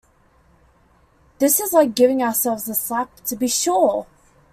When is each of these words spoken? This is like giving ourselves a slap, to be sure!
This 1.37 1.59
is 1.59 1.73
like 1.73 1.93
giving 1.93 2.23
ourselves 2.23 2.67
a 2.67 2.73
slap, 2.73 3.23
to 3.25 3.35
be 3.35 3.47
sure! 3.47 4.07